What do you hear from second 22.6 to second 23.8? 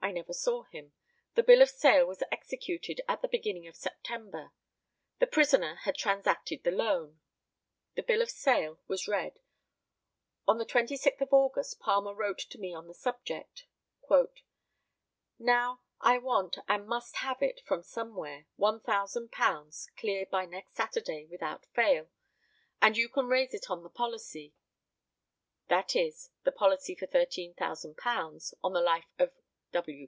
and you can raise it